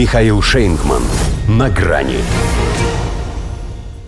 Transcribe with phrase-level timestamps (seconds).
[0.00, 1.02] Михаил Шейнгман.
[1.46, 2.16] На грани.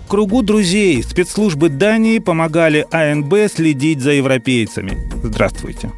[0.06, 4.96] В кругу друзей спецслужбы Дании помогали АНБ следить за европейцами.
[5.22, 5.92] Здравствуйте.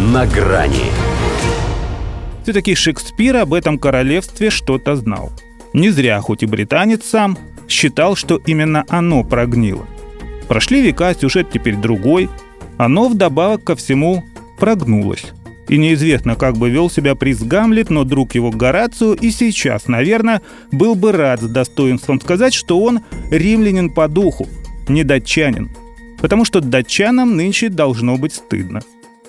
[0.00, 0.84] На грани.
[2.44, 5.32] Все-таки Шекспир об этом королевстве что-то знал.
[5.72, 7.36] Не зря, хоть и британец сам,
[7.68, 9.84] считал, что именно оно прогнило.
[10.46, 12.30] Прошли века, сюжет теперь другой.
[12.78, 14.22] Оно вдобавок ко всему
[14.60, 15.32] прогнулось.
[15.68, 20.42] И неизвестно, как бы вел себя приз Гамлет, но друг его Горацио и сейчас, наверное,
[20.70, 23.00] был бы рад с достоинством сказать, что он
[23.30, 24.46] римлянин по духу,
[24.88, 25.70] не датчанин.
[26.20, 28.80] Потому что датчанам нынче должно быть стыдно.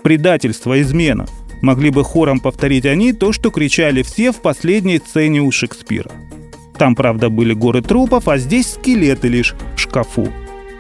[0.03, 1.25] Предательство, измена.
[1.61, 6.11] Могли бы хором повторить они то, что кричали все в последней сцене у Шекспира.
[6.77, 10.27] Там, правда, были горы трупов, а здесь скелеты лишь в шкафу.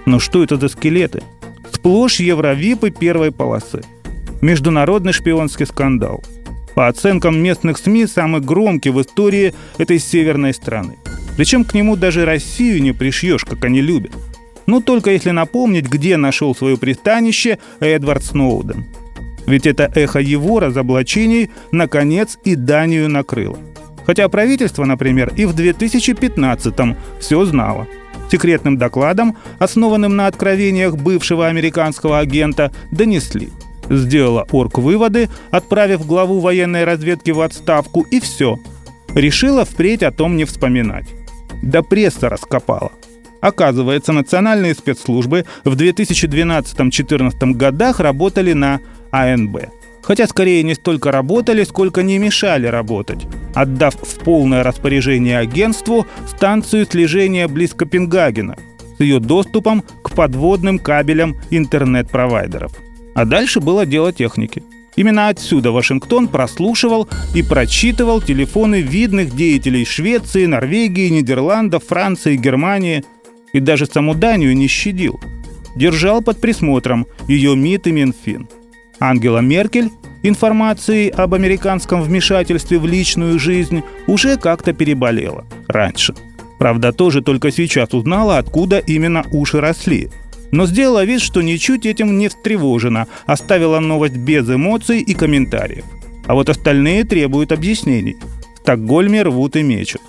[0.05, 1.23] Но что это за скелеты?
[1.71, 3.83] Сплошь евровипы первой полосы–
[4.41, 6.23] международный шпионский скандал.
[6.75, 10.97] По оценкам местных СМИ, самый громкий в истории этой северной страны.
[11.37, 14.11] Причем к нему даже Россию не пришьешь, как они любят.
[14.65, 18.85] Ну, только если напомнить, где нашел свое пристанище Эдвард Сноуден.
[19.45, 23.59] Ведь это эхо его разоблачений, наконец, и Данию накрыло.
[24.05, 27.87] Хотя правительство, например, и в 2015-м все знало.
[28.31, 33.49] Секретным докладом, основанным на откровениях бывшего американского агента, донесли–
[33.89, 38.57] Сделала орг выводы, отправив главу военной разведки в отставку, и все.
[39.13, 41.07] Решила впредь о том не вспоминать.
[41.61, 42.91] Да пресса раскопала.
[43.41, 48.79] Оказывается, национальные спецслужбы в 2012-2014 годах работали на
[49.11, 49.57] АНБ.
[50.01, 56.85] Хотя скорее не столько работали, сколько не мешали работать, отдав в полное распоряжение агентству станцию
[56.85, 58.55] слежения близ Копенгагена
[58.97, 62.71] с ее доступом к подводным кабелям интернет-провайдеров–
[63.15, 64.61] а дальше было дело техники.
[64.95, 73.03] Именно отсюда Вашингтон прослушивал и прочитывал телефоны видных деятелей Швеции, Норвегии, Нидерландов, Франции, Германии
[73.53, 75.19] и даже саму Данию не щадил.
[75.75, 78.47] Держал под присмотром ее МИД и Минфин.
[78.99, 79.89] Ангела Меркель
[80.23, 86.15] информацией об американском вмешательстве в личную жизнь уже как-то переболела раньше.
[86.57, 90.09] Правда, тоже только сейчас узнала, откуда именно уши росли–
[90.55, 95.83] но сделала вид, что ничуть этим не встревожена, оставила новость без эмоций и комментариев.
[96.27, 98.15] А вот остальные требуют объяснений.
[98.55, 100.01] В Стокгольме рвут и мечут.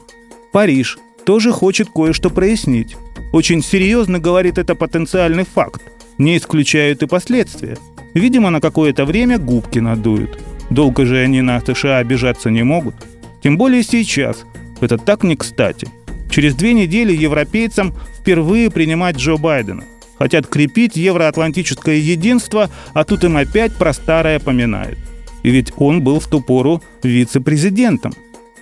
[0.52, 2.96] Париж тоже хочет кое-что прояснить.
[3.32, 5.82] Очень серьезно говорит это потенциальный факт.
[6.16, 7.76] Не исключают и последствия.
[8.14, 10.38] Видимо, на какое-то время губки надуют.
[10.70, 12.94] Долго же они на США обижаться не могут.
[13.42, 14.44] Тем более сейчас.
[14.80, 15.88] Это так не кстати.
[16.30, 19.82] Через две недели европейцам впервые принимать Джо Байдена–
[20.18, 24.98] Хотят крепить евроатлантическое единство, а тут им опять про старое поминают.
[25.42, 28.12] И ведь он был в ту пору вице-президентом,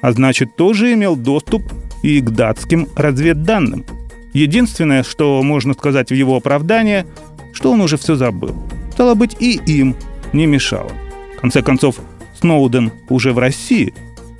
[0.00, 1.62] а значит тоже имел доступ
[2.03, 3.87] и к датским разведданным.
[4.32, 7.06] Единственное, что можно сказать в его оправдание,
[7.53, 8.54] что он уже все забыл.
[8.92, 9.97] Стало быть, и им
[10.32, 10.91] не мешало.
[11.36, 12.00] В конце концов,
[12.38, 13.94] Сноуден уже в России,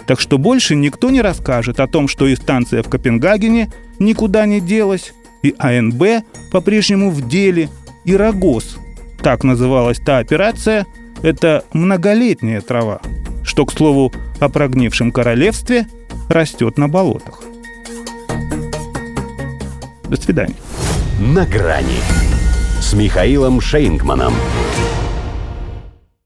[0.07, 4.61] так что больше никто не расскажет о том, что и станция в Копенгагене никуда не
[4.61, 5.15] делась,
[5.45, 7.69] и АНБ по-прежнему в деле,
[8.05, 8.79] и Рогоз.
[9.23, 10.87] Так называлась та операция,
[11.23, 13.01] это многолетняя трава,
[13.45, 15.87] что, к слову, о прогнившем королевстве
[16.29, 17.43] растет на болотах.
[20.09, 20.57] До свидания.
[21.21, 22.01] На грани
[22.81, 24.35] с Михаилом Шейнгманом.